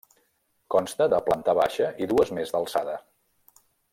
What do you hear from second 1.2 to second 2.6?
planta baixa i dues més